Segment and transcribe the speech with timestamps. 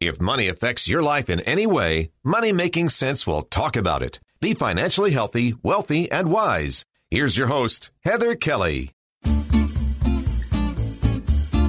[0.00, 4.20] If money affects your life in any way, Money Making Sense will talk about it.
[4.38, 6.84] Be financially healthy, wealthy, and wise.
[7.10, 8.90] Here's your host, Heather Kelly.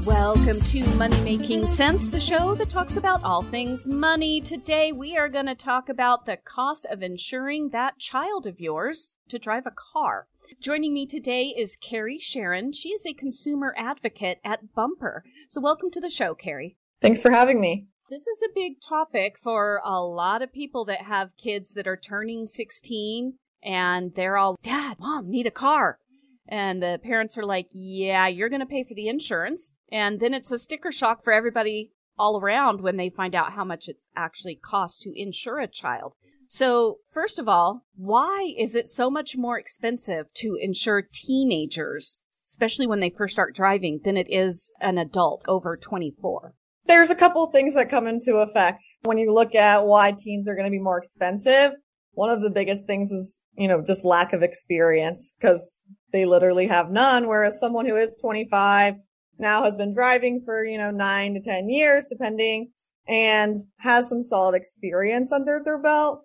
[0.06, 4.42] Welcome to Money Making Sense, the show that talks about all things money.
[4.42, 9.16] Today we are going to talk about the cost of insuring that child of yours
[9.30, 10.28] to drive a car.
[10.62, 12.74] Joining me today is Carrie Sharon.
[12.74, 15.24] She is a consumer advocate at Bumper.
[15.50, 16.78] So welcome to the show, Carrie.
[17.02, 17.88] Thanks for having me.
[18.10, 21.96] This is a big topic for a lot of people that have kids that are
[21.96, 26.00] turning 16 and they're all, Dad, Mom, need a car.
[26.48, 29.78] And the parents are like, yeah, you're going to pay for the insurance.
[29.92, 33.64] And then it's a sticker shock for everybody all around when they find out how
[33.64, 36.14] much it's actually costs to insure a child.
[36.48, 42.88] So, first of all, why is it so much more expensive to insure teenagers, especially
[42.88, 46.56] when they first start driving, than it is an adult over 24?
[46.90, 50.56] There's a couple things that come into effect when you look at why teens are
[50.56, 51.74] going to be more expensive.
[52.14, 56.66] One of the biggest things is, you know, just lack of experience because they literally
[56.66, 57.28] have none.
[57.28, 58.96] Whereas someone who is 25
[59.38, 62.72] now has been driving for, you know, nine to 10 years, depending,
[63.08, 66.24] and has some solid experience under their belt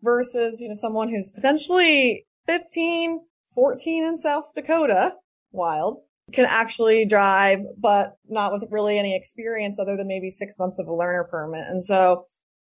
[0.00, 3.20] versus, you know, someone who's potentially 15,
[3.54, 5.16] 14 in South Dakota,
[5.52, 5.98] wild,
[6.32, 10.86] can actually drive, but not with really any experience other than maybe six months of
[10.86, 11.64] a learner permit.
[11.68, 12.24] And so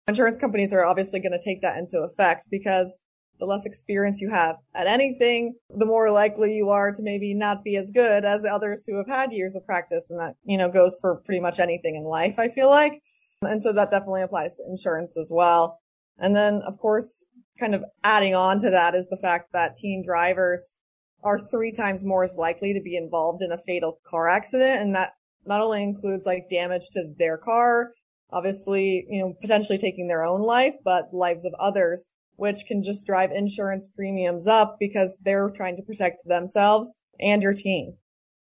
[0.08, 3.02] insurance companies are obviously going to take that into effect because
[3.40, 7.64] the less experience you have at anything, the more likely you are to maybe not
[7.64, 10.10] be as good as the others who have had years of practice.
[10.10, 13.02] And that, you know, goes for pretty much anything in life, I feel like.
[13.42, 15.80] And so that definitely applies to insurance as well.
[16.18, 17.26] And then, of course,
[17.60, 20.80] kind of adding on to that is the fact that teen drivers
[21.28, 24.82] are three times more as likely to be involved in a fatal car accident.
[24.82, 25.12] And that
[25.46, 27.92] not only includes like damage to their car,
[28.32, 33.06] obviously, you know, potentially taking their own life, but lives of others, which can just
[33.06, 37.98] drive insurance premiums up because they're trying to protect themselves and your team.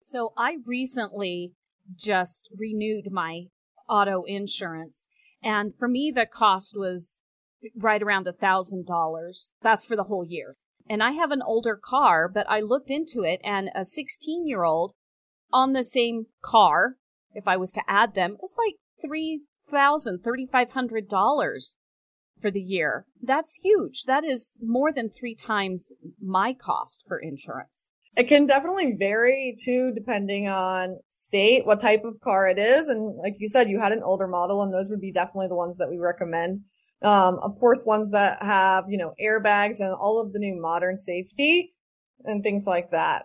[0.01, 1.53] So I recently
[1.95, 3.45] just renewed my
[3.91, 5.07] auto insurance.
[5.43, 7.21] And for me, the cost was
[7.77, 9.53] right around a thousand dollars.
[9.61, 10.55] That's for the whole year.
[10.91, 14.65] And I have an older car, but I looked into it and a 16 year
[14.65, 14.93] old
[15.53, 16.97] on the same car,
[17.33, 21.77] if I was to add them, it's like three thousand, thirty five hundred dollars
[22.43, 23.07] for the year.
[23.23, 24.03] That's huge.
[24.05, 27.93] That is more than three times my cost for insurance.
[28.17, 32.89] It can definitely vary too, depending on state, what type of car it is.
[32.89, 35.55] And like you said, you had an older model and those would be definitely the
[35.55, 36.63] ones that we recommend.
[37.03, 40.99] Um, of course, ones that have, you know, airbags and all of the new modern
[40.99, 41.73] safety
[42.25, 43.25] and things like that.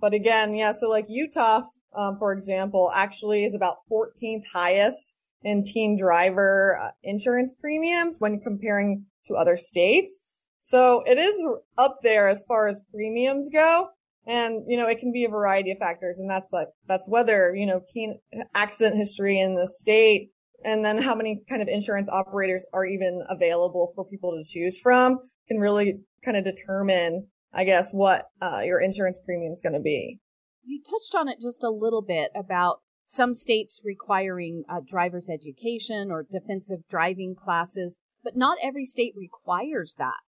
[0.00, 1.62] But again, yeah, so like Utah,
[1.94, 5.14] um, for example, actually is about 14th highest
[5.44, 10.22] in teen driver uh, insurance premiums when comparing to other states.
[10.58, 11.44] So it is
[11.76, 13.88] up there as far as premiums go.
[14.26, 16.20] And, you know, it can be a variety of factors.
[16.20, 18.20] And that's like, that's whether, you know, teen
[18.54, 20.30] accident history in the state
[20.64, 24.78] and then how many kind of insurance operators are even available for people to choose
[24.80, 25.18] from
[25.48, 29.80] can really kind of determine, I guess, what uh, your insurance premium is going to
[29.80, 30.18] be.
[30.64, 36.10] You touched on it just a little bit about some states requiring uh, driver's education
[36.10, 40.20] or defensive driving classes, but not every state requires that.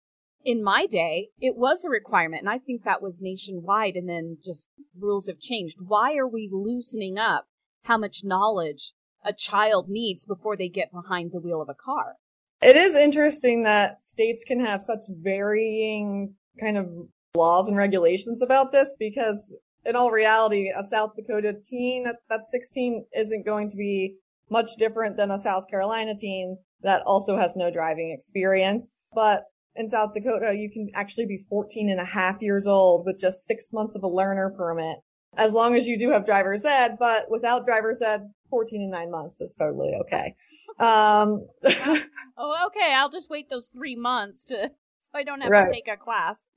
[0.43, 4.37] In my day, it was a requirement, and I think that was nationwide, and then
[4.43, 4.67] just
[4.99, 5.77] rules have changed.
[5.79, 7.45] Why are we loosening up
[7.83, 8.91] how much knowledge
[9.25, 12.15] a child needs before they get behind the wheel of a car?
[12.61, 16.87] It is interesting that states can have such varying kind of
[17.35, 19.55] laws and regulations about this because
[19.85, 24.15] in all reality, a South Dakota teen that's 16 isn't going to be
[24.49, 28.91] much different than a South Carolina teen that also has no driving experience.
[29.13, 29.43] But
[29.75, 33.45] in South Dakota, you can actually be 14 and a half years old with just
[33.45, 34.97] six months of a learner permit,
[35.37, 36.97] as long as you do have driver's ed.
[36.99, 40.35] But without driver's ed, 14 and nine months is totally okay.
[40.79, 41.47] Um,
[42.37, 42.93] oh, okay.
[42.95, 44.69] I'll just wait those three months to
[45.13, 45.67] so I don't have right.
[45.67, 46.47] to take a class.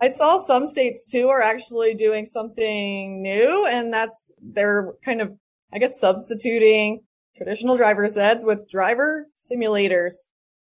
[0.00, 5.32] I saw some states too are actually doing something new and that's they're kind of,
[5.72, 7.02] I guess, substituting
[7.36, 10.14] traditional driver's eds with driver simulators,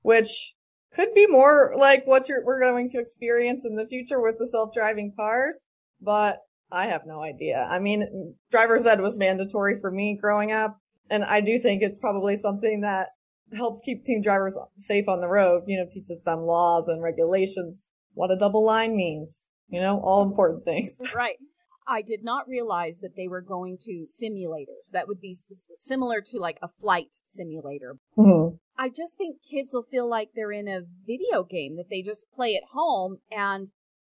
[0.03, 0.55] which
[0.95, 5.15] could be more like what we're going to experience in the future with the self-driving
[5.17, 5.63] cars,
[6.01, 6.39] but
[6.73, 7.67] I have no idea.
[7.71, 10.79] I mean, driver's ed was mandatory for me growing up,
[11.11, 13.11] and I do think it's probably something that
[13.55, 17.91] helps keep teen drivers safe on the road, you know, teaches them laws and regulations,
[18.15, 20.99] what a double line means, you know, all important things.
[21.15, 21.37] Right.
[21.85, 24.93] I did not realize that they were going to simulators.
[24.93, 27.97] That would be s- similar to like a flight simulator.
[28.17, 28.55] Mm-hmm.
[28.79, 32.27] I just think kids will feel like they're in a video game that they just
[32.35, 33.69] play at home and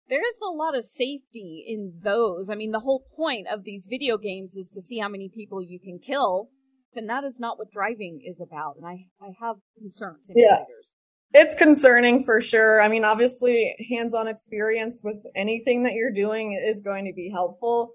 [0.10, 2.50] there isn't a lot of safety in those.
[2.50, 5.62] I mean, the whole point of these video games is to see how many people
[5.62, 6.50] you can kill,
[6.96, 8.76] and that is not what driving is about.
[8.78, 10.30] And I, I have concerns.
[10.36, 10.60] Yeah.
[11.34, 12.80] It's concerning for sure.
[12.80, 17.32] I mean, obviously, hands on experience with anything that you're doing is going to be
[17.34, 17.94] helpful.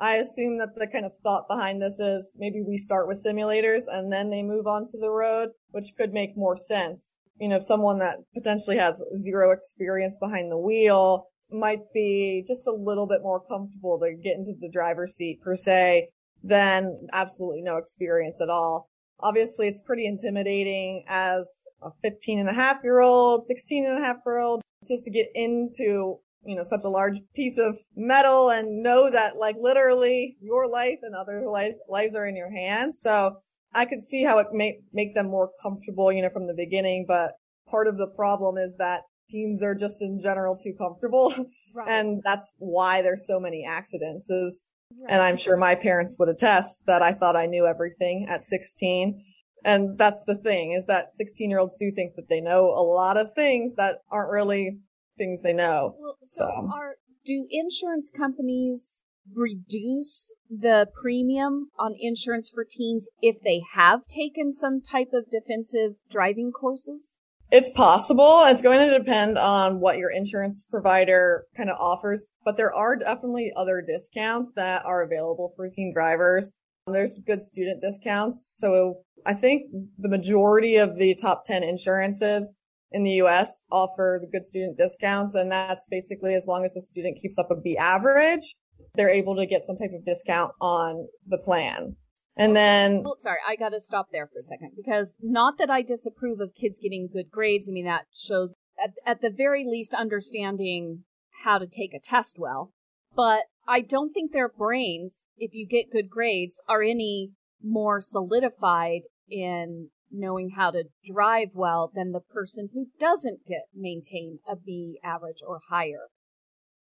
[0.00, 3.82] I assume that the kind of thought behind this is maybe we start with simulators
[3.86, 7.14] and then they move on to the road, which could make more sense.
[7.38, 12.72] You know, someone that potentially has zero experience behind the wheel might be just a
[12.72, 16.08] little bit more comfortable to get into the driver's seat per se
[16.42, 18.90] than absolutely no experience at all
[19.22, 24.04] obviously it's pretty intimidating as a 15 and a half year old, 16 and a
[24.04, 28.50] half year old, just to get into, you know, such a large piece of metal
[28.50, 33.00] and know that like literally your life and other lives, lives are in your hands.
[33.00, 33.36] So
[33.72, 37.04] I could see how it may make them more comfortable, you know, from the beginning,
[37.06, 37.32] but
[37.68, 41.32] part of the problem is that teens are just in general too comfortable.
[41.72, 41.88] Right.
[41.88, 44.68] And that's why there's so many accidents is
[44.98, 45.12] Right.
[45.12, 49.22] And I'm sure my parents would attest that I thought I knew everything at 16.
[49.64, 52.82] And that's the thing is that 16 year olds do think that they know a
[52.82, 54.78] lot of things that aren't really
[55.16, 55.94] things they know.
[55.98, 56.70] Well, so, so.
[56.74, 64.52] Are, do insurance companies reduce the premium on insurance for teens if they have taken
[64.52, 67.19] some type of defensive driving courses?
[67.52, 68.44] It's possible.
[68.46, 72.96] It's going to depend on what your insurance provider kind of offers, but there are
[72.96, 76.52] definitely other discounts that are available for teen drivers.
[76.86, 78.54] There's good student discounts.
[78.56, 79.64] So I think
[79.98, 82.54] the majority of the top 10 insurances
[82.92, 85.34] in the US offer the good student discounts.
[85.34, 88.54] And that's basically as long as the student keeps up a B average,
[88.94, 91.96] they're able to get some type of discount on the plan.
[92.40, 95.68] And then, oh, sorry, I got to stop there for a second because not that
[95.68, 97.68] I disapprove of kids getting good grades.
[97.68, 101.04] I mean, that shows at, at the very least understanding
[101.44, 102.72] how to take a test well.
[103.14, 107.32] But I don't think their brains, if you get good grades, are any
[107.62, 114.38] more solidified in knowing how to drive well than the person who doesn't get maintain
[114.48, 116.08] a B average or higher.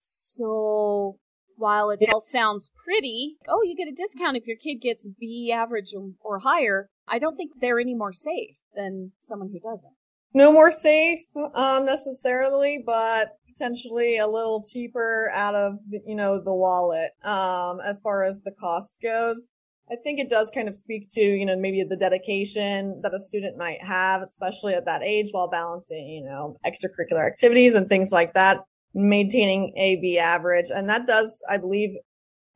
[0.00, 1.18] So
[1.56, 5.52] while it all sounds pretty, oh, you get a discount if your kid gets B
[5.54, 9.92] average or higher, I don't think they're any more safe than someone who doesn't.
[10.34, 11.24] No more safe,
[11.54, 18.00] um, necessarily, but potentially a little cheaper out of, you know, the wallet, um, as
[18.00, 19.48] far as the cost goes.
[19.90, 23.20] I think it does kind of speak to, you know, maybe the dedication that a
[23.20, 28.10] student might have, especially at that age while balancing, you know, extracurricular activities and things
[28.10, 28.64] like that
[28.96, 30.70] maintaining a B average.
[30.74, 31.90] And that does, I believe,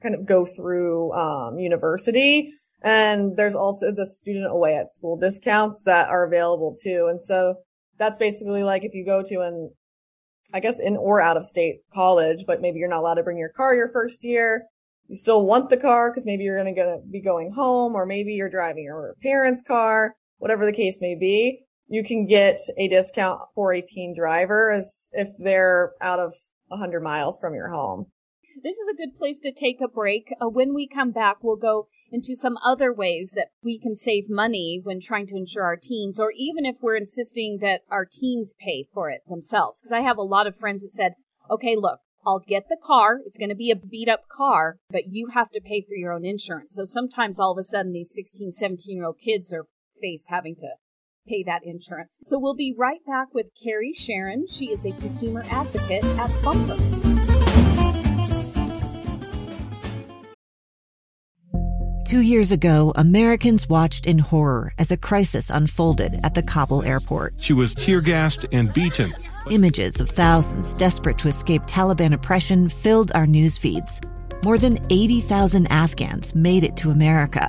[0.02, 2.50] kind of go through, um, university.
[2.82, 7.08] And there's also the student away at school discounts that are available too.
[7.10, 7.56] And so
[7.98, 9.70] that's basically like if you go to an,
[10.54, 13.38] I guess in or out of state college, but maybe you're not allowed to bring
[13.38, 14.64] your car your first year.
[15.08, 18.32] You still want the car because maybe you're going to be going home or maybe
[18.32, 23.40] you're driving your parents' car, whatever the case may be you can get a discount
[23.54, 26.34] for a teen driver as if they're out of
[26.68, 28.06] 100 miles from your home.
[28.62, 30.32] This is a good place to take a break.
[30.40, 34.24] Uh, when we come back, we'll go into some other ways that we can save
[34.28, 38.54] money when trying to insure our teens, or even if we're insisting that our teens
[38.60, 39.80] pay for it themselves.
[39.80, 41.14] Because I have a lot of friends that said,
[41.50, 43.18] okay, look, I'll get the car.
[43.26, 46.12] It's going to be a beat up car, but you have to pay for your
[46.12, 46.74] own insurance.
[46.74, 49.66] So sometimes all of a sudden these 16, 17 year old kids are
[50.00, 50.68] faced having to
[51.28, 52.18] pay that insurance.
[52.26, 54.46] So we'll be right back with Carrie Sharon.
[54.48, 56.76] She is a consumer advocate at Bumper.
[62.10, 67.34] Two years ago, Americans watched in horror as a crisis unfolded at the Kabul airport.
[67.38, 69.14] She was tear gassed and beaten.
[69.48, 74.00] Images of thousands desperate to escape Taliban oppression filled our news feeds.
[74.42, 77.48] More than 80,000 Afghans made it to America.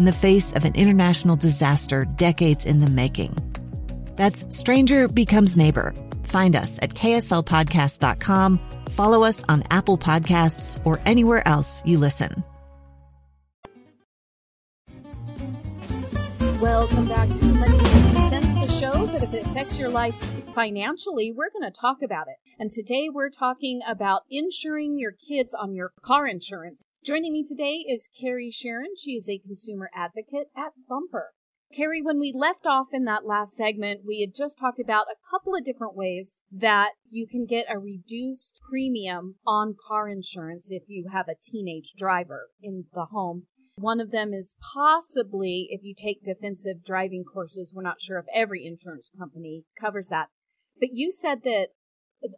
[0.00, 3.36] in the face of an international disaster decades in the making?
[4.16, 5.94] That's Stranger Becomes Neighbor
[6.30, 12.44] Find us at kslpodcast.com, follow us on Apple Podcasts, or anywhere else you listen.
[16.60, 20.14] Welcome back to Money Sense, the show that if it affects your life
[20.54, 22.36] financially, we're going to talk about it.
[22.60, 26.84] And today we're talking about insuring your kids on your car insurance.
[27.02, 28.90] Joining me today is Carrie Sharon.
[28.98, 31.30] She is a consumer advocate at Bumper.
[31.74, 35.16] Carrie, when we left off in that last segment, we had just talked about a
[35.30, 40.82] couple of different ways that you can get a reduced premium on car insurance if
[40.88, 43.46] you have a teenage driver in the home.
[43.76, 47.72] One of them is possibly if you take defensive driving courses.
[47.74, 50.26] We're not sure if every insurance company covers that.
[50.78, 51.68] But you said that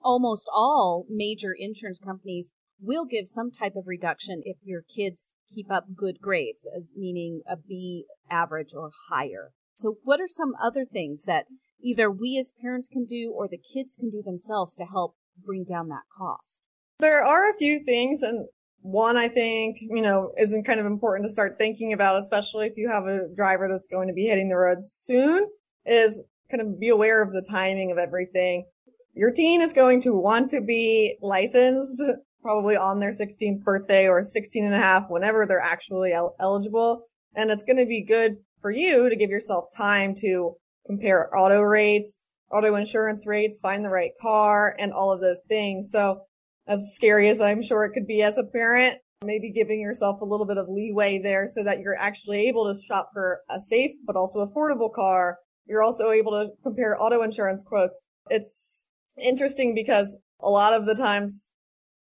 [0.04, 2.52] almost all major insurance companies
[2.82, 7.42] will give some type of reduction if your kids keep up good grades, as meaning
[7.48, 9.52] a B average or higher.
[9.76, 11.46] So what are some other things that
[11.80, 15.64] either we as parents can do or the kids can do themselves to help bring
[15.64, 16.62] down that cost?
[16.98, 18.46] There are a few things and
[18.80, 22.76] one I think, you know, isn't kind of important to start thinking about, especially if
[22.76, 25.46] you have a driver that's going to be hitting the road soon,
[25.86, 28.66] is kind of be aware of the timing of everything.
[29.14, 32.02] Your teen is going to want to be licensed
[32.42, 37.06] probably on their 16th birthday or 16 and a half, whenever they're actually el- eligible.
[37.34, 40.56] And it's going to be good for you to give yourself time to
[40.86, 45.90] compare auto rates, auto insurance rates, find the right car and all of those things.
[45.90, 46.22] So
[46.66, 50.24] as scary as I'm sure it could be as a parent, maybe giving yourself a
[50.24, 53.92] little bit of leeway there so that you're actually able to shop for a safe
[54.06, 55.38] but also affordable car.
[55.66, 58.02] You're also able to compare auto insurance quotes.
[58.30, 58.88] It's
[59.20, 61.51] interesting because a lot of the times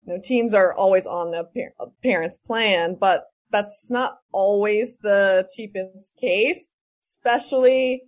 [0.07, 5.49] you know, teens are always on the par- parent's plan, but that's not always the
[5.55, 6.71] cheapest case,
[7.03, 8.03] especially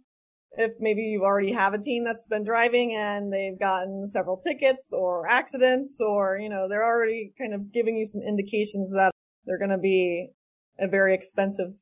[0.52, 4.92] if maybe you already have a teen that's been driving and they've gotten several tickets
[4.92, 9.12] or accidents or, you know, they're already kind of giving you some indications that
[9.44, 10.28] they're going to be
[10.78, 11.74] a very expensive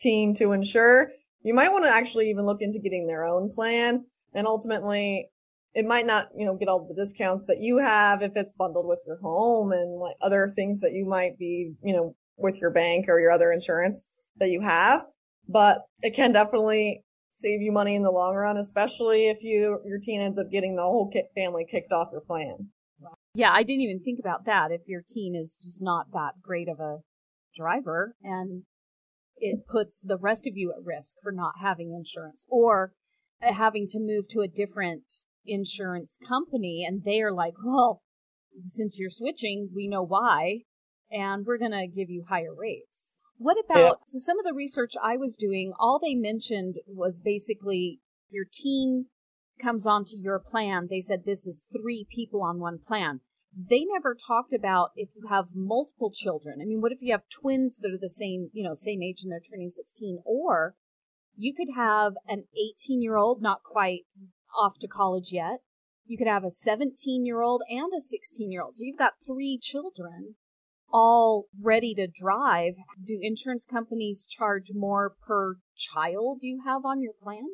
[0.00, 1.10] teen to insure.
[1.42, 5.28] You might want to actually even look into getting their own plan and ultimately
[5.74, 8.86] it might not, you know, get all the discounts that you have if it's bundled
[8.86, 12.70] with your home and like other things that you might be, you know, with your
[12.70, 15.04] bank or your other insurance that you have.
[15.48, 19.98] But it can definitely save you money in the long run, especially if you, your
[19.98, 22.68] teen ends up getting the whole family kicked off your plan.
[23.34, 24.70] Yeah, I didn't even think about that.
[24.70, 26.98] If your teen is just not that great of a
[27.56, 28.64] driver and
[29.38, 32.92] it puts the rest of you at risk for not having insurance or
[33.42, 35.02] uh, having to move to a different
[35.46, 38.02] insurance company and they are like, well,
[38.66, 40.60] since you're switching, we know why,
[41.10, 43.14] and we're going to give you higher rates.
[43.38, 43.92] What about, yeah.
[44.06, 49.06] so some of the research I was doing, all they mentioned was basically your teen
[49.60, 50.88] comes onto your plan.
[50.88, 53.20] They said this is three people on one plan.
[53.54, 56.60] They never talked about if you have multiple children.
[56.62, 59.22] I mean, what if you have twins that are the same, you know, same age
[59.22, 60.22] and they're turning 16?
[60.24, 60.74] Or
[61.36, 64.04] you could have an 18 year old, not quite
[64.56, 65.60] off to college yet.
[66.04, 68.76] You could have a 17 year old and a 16 year old.
[68.76, 70.34] So you've got three children
[70.92, 72.74] all ready to drive.
[73.02, 77.44] Do insurance companies charge more per child you have on your plan?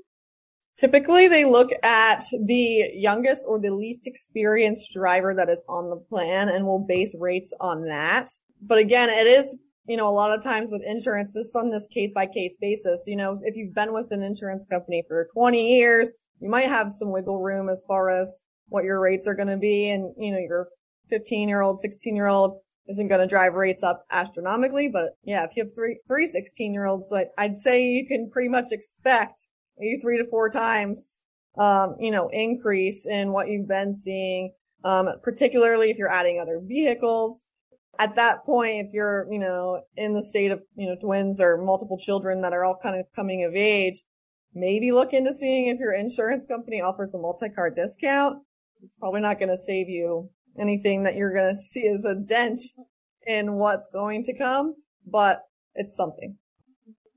[0.77, 5.97] Typically, they look at the youngest or the least experienced driver that is on the
[5.97, 8.31] plan and will base rates on that.
[8.63, 11.89] But again, it is, you know, a lot of times with insurance, just on this
[11.89, 15.79] case by case basis, you know, if you've been with an insurance company for 20
[15.79, 19.49] years, you might have some wiggle room as far as what your rates are going
[19.49, 19.91] to be.
[19.91, 20.69] And, you know, your
[21.11, 24.89] 15 year old, 16 year old isn't going to drive rates up astronomically.
[24.89, 28.31] But yeah, if you have three, three 16 year olds, like I'd say you can
[28.31, 29.47] pretty much expect
[29.79, 31.23] maybe three to four times,
[31.59, 34.53] um, you know, increase in what you've been seeing.
[34.85, 37.45] Um, particularly if you're adding other vehicles.
[37.99, 41.59] At that point, if you're, you know, in the state of, you know, twins or
[41.59, 44.05] multiple children that are all kind of coming of age,
[44.59, 48.39] maybe look into seeing if your insurance company offers a multi-car discount.
[48.83, 52.15] It's probably not going to save you anything that you're going to see as a
[52.15, 52.61] dent
[53.27, 54.75] in what's going to come,
[55.07, 55.43] but
[55.75, 56.37] it's something.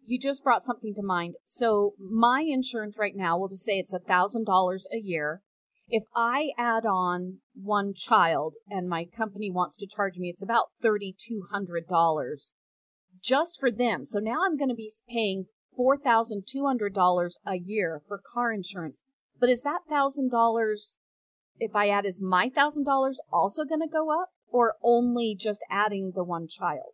[0.05, 1.36] You just brought something to mind.
[1.45, 5.41] So my insurance right now, we'll just say it's a thousand dollars a year.
[5.91, 10.67] if I add on one child and my company wants to charge me, it's about
[10.83, 12.51] $3,200
[13.21, 14.05] just for them.
[14.05, 15.45] So now I'm going to be paying
[15.81, 19.01] $4,200 a year for car insurance.
[19.39, 20.95] But is that $1,000,
[21.59, 26.11] if I add is my $1,000 also going to go up or only just adding
[26.15, 26.93] the one child?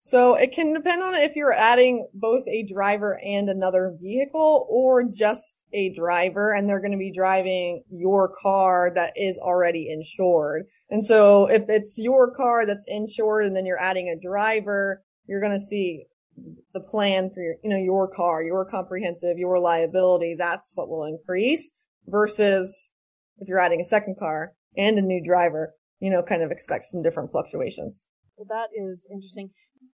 [0.00, 5.02] So it can depend on if you're adding both a driver and another vehicle or
[5.02, 10.66] just a driver and they're going to be driving your car that is already insured.
[10.88, 15.40] And so if it's your car that's insured and then you're adding a driver, you're
[15.40, 16.06] going to see
[16.74, 20.36] the plan for your, you know, your car, your comprehensive, your liability.
[20.38, 21.76] That's what will increase
[22.06, 22.92] versus
[23.38, 26.86] if you're adding a second car and a new driver, you know, kind of expect
[26.86, 28.06] some different fluctuations.
[28.36, 29.50] Well, that is interesting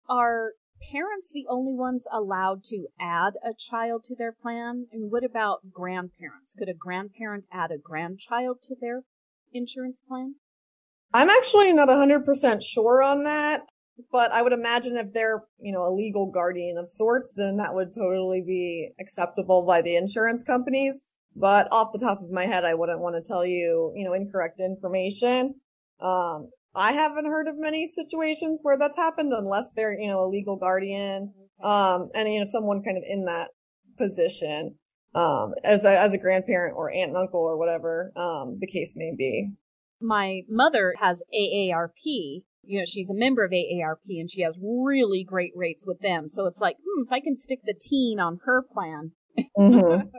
[0.09, 0.53] are
[0.93, 4.87] parents the only ones allowed to add a child to their plan?
[4.93, 6.55] And what about grandparents?
[6.59, 9.03] Could a grandparent add a grandchild to their
[9.53, 10.35] insurance plan?
[11.13, 13.63] I'm actually not 100% sure on that,
[14.11, 17.75] but I would imagine if they're, you know, a legal guardian of sorts, then that
[17.75, 21.05] would totally be acceptable by the insurance companies.
[21.35, 24.13] But off the top of my head, I wouldn't want to tell you, you know,
[24.13, 25.55] incorrect information.
[26.01, 30.29] Um, I haven't heard of many situations where that's happened unless they're, you know, a
[30.29, 33.51] legal guardian, um, and, you know, someone kind of in that
[33.99, 34.77] position,
[35.15, 38.95] um, as a, as a grandparent or aunt and uncle or whatever, um, the case
[38.97, 39.51] may be.
[40.01, 42.43] My mother has AARP.
[42.63, 46.29] You know, she's a member of AARP and she has really great rates with them.
[46.29, 49.13] So it's like, hmm, if I can stick the teen on her plan.
[49.59, 50.09] Mm-hmm.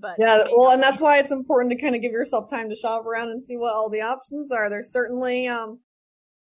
[0.00, 2.76] But yeah, well, and that's why it's important to kind of give yourself time to
[2.76, 4.70] shop around and see what all the options are.
[4.70, 5.80] There's certainly, um,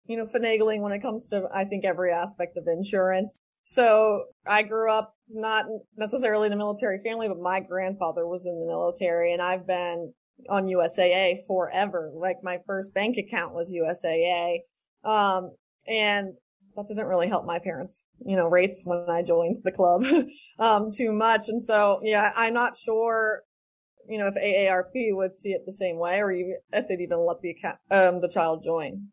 [0.04, 3.38] you know, finagling when it comes to, I think, every aspect of insurance.
[3.62, 8.60] So I grew up not necessarily in a military family, but my grandfather was in
[8.60, 10.12] the military and I've been
[10.48, 12.12] on USAA forever.
[12.14, 14.58] Like my first bank account was USAA.
[15.06, 15.52] Um,
[15.86, 16.34] and
[16.74, 20.04] that didn't really help my parents, you know, rates when I joined the club,
[20.58, 21.48] um, too much.
[21.48, 23.42] And so, yeah, I'm not sure,
[24.08, 27.24] you know, if AARP would see it the same way or even if they'd even
[27.26, 29.08] let the account, um, the child join.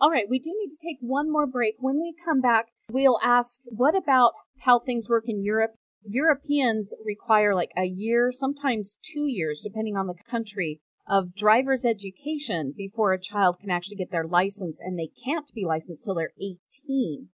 [0.00, 1.74] All right, we do need to take one more break.
[1.78, 5.72] When we come back, we'll ask what about how things work in Europe?
[6.04, 12.72] Europeans require like a year, sometimes two years, depending on the country, of driver's education
[12.76, 16.32] before a child can actually get their license, and they can't be licensed till they're
[16.38, 17.28] 18.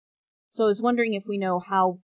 [0.50, 2.00] So I was wondering if we know how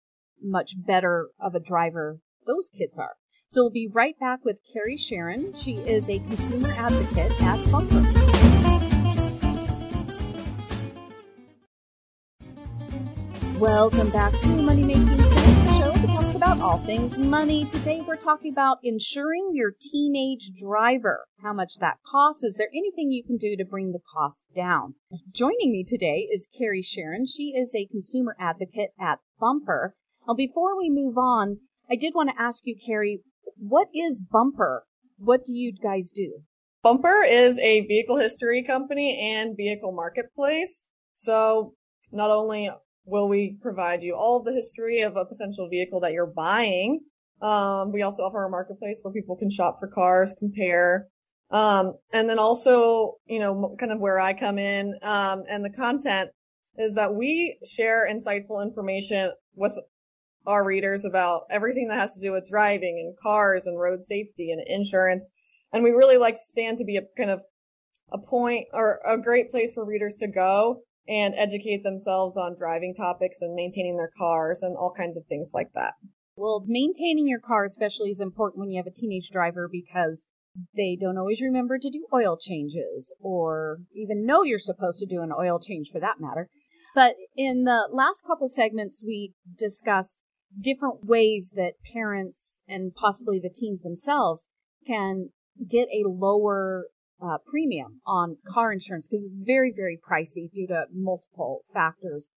[0.43, 3.17] much better of a driver those kids are.
[3.49, 5.55] So we'll be right back with Carrie Sharon.
[5.57, 8.05] She is a consumer advocate at Bumper.
[13.59, 15.28] Welcome back to Money Making
[16.49, 17.67] about all things money.
[17.67, 22.43] Today we're talking about insuring your teenage driver, how much that costs.
[22.43, 24.95] Is there anything you can do to bring the cost down?
[25.31, 27.27] Joining me today is Carrie Sharon.
[27.27, 29.95] She is a consumer advocate at Bumper.
[30.27, 31.59] Now, before we move on,
[31.91, 33.21] I did want to ask you, Carrie,
[33.59, 34.85] what is Bumper?
[35.19, 36.45] What do you guys do?
[36.83, 40.87] Bumper is a vehicle history company and vehicle marketplace.
[41.13, 41.75] So
[42.11, 42.71] not only
[43.09, 47.01] will we provide you all the history of a potential vehicle that you're buying.
[47.41, 51.09] Um, we also offer a marketplace where people can shop for cars, compare,
[51.51, 55.71] um, and then also, you know, kind of where I come in, um, and the
[55.71, 56.31] content
[56.77, 59.73] is that we share insightful information with
[60.47, 64.51] our readers about everything that has to do with driving and cars and road safety
[64.53, 65.29] and insurance.
[65.73, 67.41] And we really like to stand to be a kind of
[68.13, 72.95] a point or a great place for readers to go and educate themselves on driving
[72.95, 75.95] topics and maintaining their cars and all kinds of things like that.
[76.37, 80.27] Well, maintaining your car especially is important when you have a teenage driver because
[80.77, 85.23] they don't always remember to do oil changes or even know you're supposed to do
[85.23, 86.49] an oil change for that matter.
[86.95, 90.23] But in the last couple segments, we discussed
[90.59, 94.49] different ways that parents and possibly the teens themselves
[94.87, 95.31] can
[95.69, 96.87] get a lower
[97.21, 102.29] uh, premium on car insurance because it's very, very pricey due to multiple factors.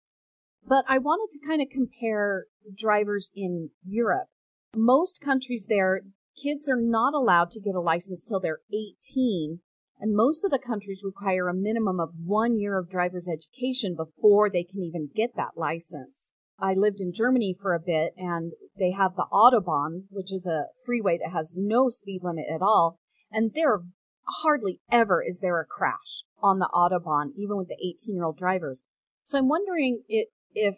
[0.67, 4.29] But I wanted to kind of compare drivers in Europe.
[4.75, 6.03] Most countries there,
[6.41, 9.61] kids are not allowed to get a license till they're 18.
[9.99, 14.49] And most of the countries require a minimum of one year of driver's education before
[14.49, 16.33] they can even get that license.
[16.59, 20.67] I lived in Germany for a bit and they have the Autobahn, which is a
[20.85, 22.99] freeway that has no speed limit at all.
[23.31, 23.81] And they're
[24.43, 28.39] hardly ever is there a crash on the Autobahn, even with the 18 year old
[28.39, 28.83] drivers.
[29.25, 30.77] So I'm wondering if, if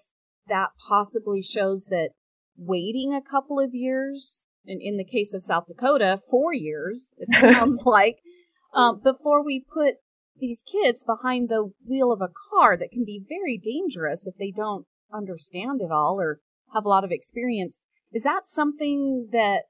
[0.48, 2.10] that possibly shows that
[2.56, 7.28] waiting a couple of years, and in the case of South Dakota, four years, it
[7.52, 8.16] sounds like,
[8.74, 9.96] um, before we put
[10.38, 14.52] these kids behind the wheel of a car that can be very dangerous if they
[14.54, 16.38] don't understand it all or
[16.74, 17.80] have a lot of experience.
[18.12, 19.62] Is that something that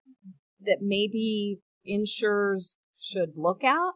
[0.65, 3.93] that maybe insurers should look at?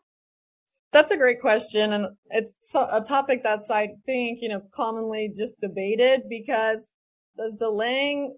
[0.92, 1.92] That's a great question.
[1.92, 6.92] And it's a topic that's, I think, you know, commonly just debated because
[7.36, 8.36] does delaying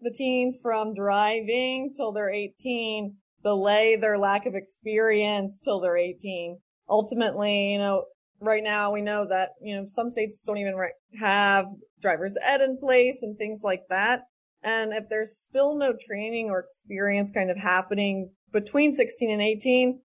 [0.00, 6.58] the teens from driving till they're 18 delay their lack of experience till they're 18?
[6.88, 8.04] Ultimately, you know,
[8.40, 10.74] right now we know that, you know, some states don't even
[11.18, 11.66] have
[12.00, 14.24] driver's ed in place and things like that.
[14.62, 20.00] And if there's still no training or experience kind of happening between 16 and 18,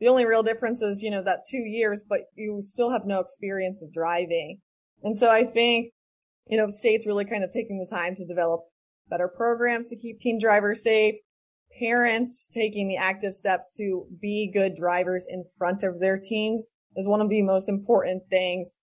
[0.00, 3.20] the only real difference is, you know, that two years, but you still have no
[3.20, 4.60] experience of driving.
[5.02, 5.92] And so I think,
[6.48, 8.62] you know, states really kind of taking the time to develop
[9.08, 11.14] better programs to keep teen drivers safe,
[11.78, 17.08] parents taking the active steps to be good drivers in front of their teens is
[17.08, 18.74] one of the most important things.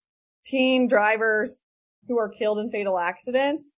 [0.46, 1.62] Teen drivers
[2.08, 3.72] who are killed in fatal accidents,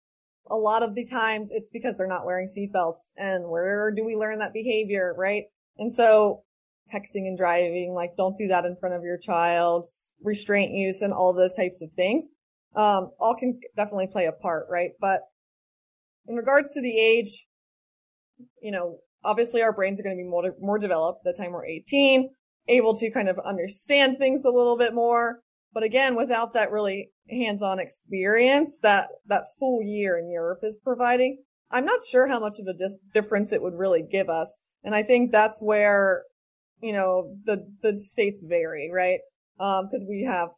[0.52, 3.12] a lot of the times it's because they're not wearing seatbelts.
[3.18, 5.46] And where do we learn that behavior, right?
[5.78, 6.44] And so
[6.94, 9.86] texting and driving, like don't do that in front of your child,
[10.22, 12.30] restraint use and all those types of things,
[12.76, 14.92] um, all can definitely play a part, right?
[15.00, 15.22] But
[16.28, 17.48] in regards to the age,
[18.62, 21.66] you know, obviously our brains are going to be more, more developed the time we're
[21.66, 22.30] 18,
[22.68, 25.40] able to kind of understand things a little bit more.
[25.74, 31.44] But again, without that really hands-on experience that, that full year in Europe is providing,
[31.70, 34.62] I'm not sure how much of a dis- difference it would really give us.
[34.84, 36.24] And I think that's where
[36.82, 39.20] you know, the, the states vary, right?
[39.60, 40.50] Um, cause we have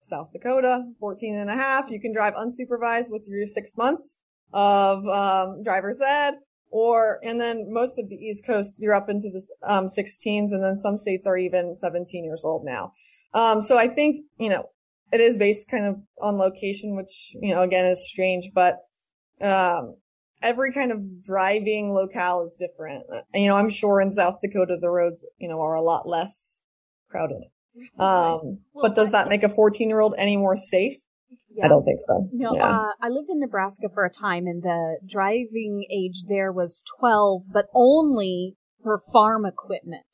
[0.00, 1.90] South Dakota, 14 and a half.
[1.90, 4.18] You can drive unsupervised with your six months
[4.52, 6.34] of, um, driver's ed
[6.70, 10.62] or, and then most of the East Coast, you're up into the, um, 16s and
[10.62, 12.92] then some states are even 17 years old now.
[13.34, 14.70] Um, so I think, you know,
[15.12, 18.78] it is based kind of on location, which, you know, again is strange, but,
[19.40, 19.96] um,
[20.42, 23.04] every kind of driving locale is different.
[23.32, 26.62] You know, I'm sure in South Dakota the roads, you know, are a lot less
[27.08, 27.44] crowded.
[27.98, 30.94] Um, but does that make a 14 year old any more safe?
[31.56, 31.64] Yeah.
[31.64, 32.28] I don't think so.
[32.32, 32.68] No, yeah.
[32.68, 37.42] uh, I lived in Nebraska for a time and the driving age there was 12,
[37.52, 40.06] but only for farm equipment.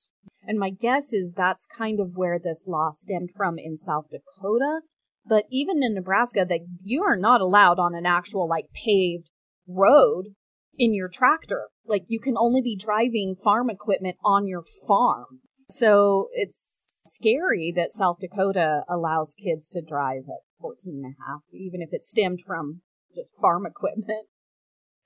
[0.51, 4.81] And my guess is that's kind of where this law stemmed from in South Dakota.
[5.25, 9.31] But even in Nebraska, that you are not allowed on an actual like paved
[9.69, 10.35] road
[10.77, 11.69] in your tractor.
[11.87, 15.39] Like you can only be driving farm equipment on your farm.
[15.69, 21.43] So it's scary that South Dakota allows kids to drive at 14 and a half,
[21.53, 22.81] even if it stemmed from
[23.15, 24.27] just farm equipment.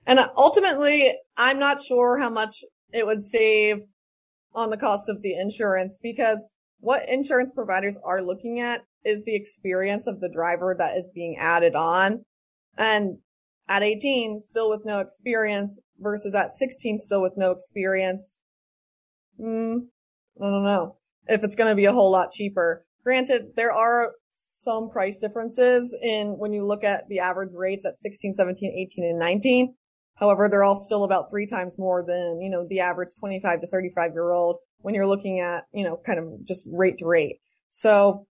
[0.06, 3.82] And ultimately, I'm not sure how much it would save
[4.54, 9.34] on the cost of the insurance because what insurance providers are looking at is the
[9.34, 12.24] experience of the driver that is being added on.
[12.76, 13.18] And
[13.68, 18.40] at 18, still with no experience versus at 16, still with no experience.
[19.38, 19.76] Hmm,
[20.40, 22.84] I don't know if it's going to be a whole lot cheaper.
[23.02, 27.98] Granted, there are some price differences in when you look at the average rates at
[27.98, 29.74] 16, 17, 18, and 19.
[30.16, 33.66] However, they're all still about three times more than, you know, the average 25 to
[33.66, 37.40] 35 year old when you're looking at, you know, kind of just rate to rate.
[37.68, 38.26] So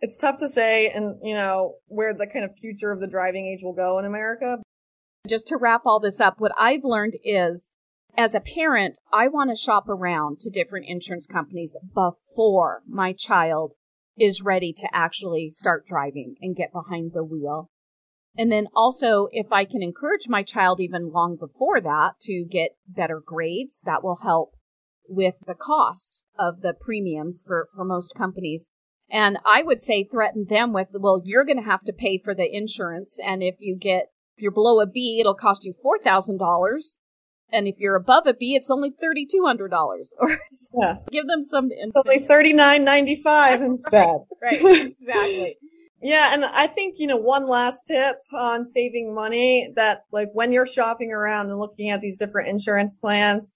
[0.00, 3.46] it's tough to say and, you know, where the kind of future of the driving
[3.46, 4.58] age will go in America.
[5.26, 7.70] Just to wrap all this up, what I've learned is
[8.16, 13.72] as a parent, I want to shop around to different insurance companies before my child
[14.18, 17.70] is ready to actually start driving and get behind the wheel.
[18.38, 22.76] And then also, if I can encourage my child even long before that to get
[22.86, 24.52] better grades, that will help
[25.08, 28.68] with the cost of the premiums for, for most companies.
[29.10, 32.32] And I would say threaten them with, well, you're going to have to pay for
[32.32, 33.18] the insurance.
[33.20, 36.38] And if you get, if you're below a B, it'll cost you $4,000.
[37.50, 39.70] And if you're above a B, it's only $3,200.
[40.18, 40.30] Or
[40.80, 40.94] yeah.
[41.10, 41.70] give them some.
[41.70, 44.18] It's only $39.95 instead.
[44.40, 45.56] right, exactly.
[46.00, 50.52] Yeah, and I think, you know, one last tip on saving money that like when
[50.52, 53.50] you're shopping around and looking at these different insurance plans,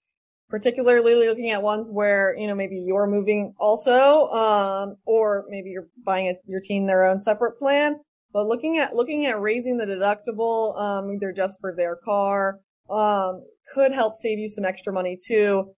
[0.49, 5.87] particularly looking at ones where, you know, maybe you're moving also, um, or maybe you're
[6.05, 7.99] buying a, your teen their own separate plan.
[8.33, 13.43] But looking at, looking at raising the deductible, um, either just for their car, um,
[13.73, 15.73] could help save you some extra money too.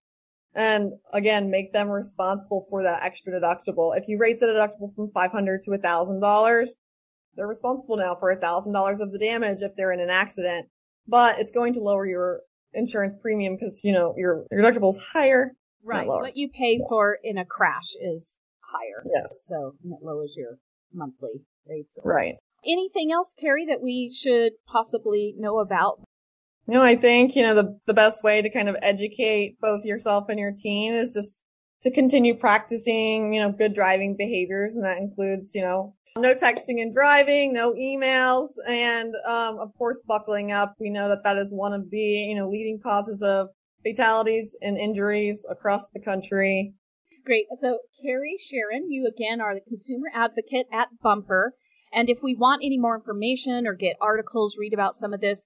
[0.56, 3.98] And again, make them responsible for that extra deductible.
[3.98, 6.68] If you raise the deductible from 500 to $1,000,
[7.36, 10.68] they're responsible now for $1,000 of the damage if they're in an accident,
[11.06, 12.42] but it's going to lower your
[12.74, 15.52] insurance premium because, you know, your, your deductible is higher
[15.86, 16.08] Right.
[16.08, 19.06] What you pay for in a crash is higher.
[19.06, 19.46] Yes.
[19.48, 20.58] So that lowers your
[20.92, 21.98] monthly rates.
[22.04, 22.34] Right.
[22.66, 26.02] Anything else, Carrie, that we should possibly know about?
[26.68, 30.26] Know, I think, you know, the, the best way to kind of educate both yourself
[30.30, 31.44] and your team is just
[31.84, 34.76] to continue practicing, you know, good driving behaviors.
[34.76, 40.02] And that includes, you know, no texting and driving, no emails, and, um, of course,
[40.08, 40.74] buckling up.
[40.80, 43.50] We know that that is one of the, you know, leading causes of
[43.84, 46.74] fatalities and injuries across the country.
[47.26, 47.46] Great.
[47.62, 51.54] So, Carrie Sharon, you again are the consumer advocate at Bumper.
[51.94, 55.46] And if we want any more information or get articles, read about some of this,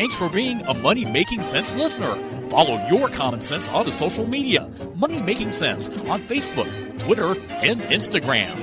[0.00, 2.16] Thanks for being a Money Making Sense listener.
[2.48, 4.66] Follow your common sense onto social media.
[4.94, 8.56] Money Making Sense on Facebook, Twitter, and Instagram.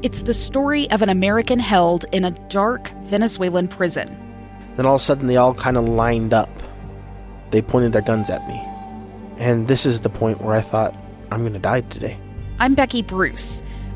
[0.00, 4.16] It's the story of an American held in a dark Venezuelan prison.
[4.76, 6.50] Then all of a sudden, they all kind of lined up.
[7.50, 8.62] They pointed their guns at me.
[9.38, 10.94] And this is the point where I thought,
[11.32, 12.16] I'm going to die today.
[12.60, 13.60] I'm Becky Bruce.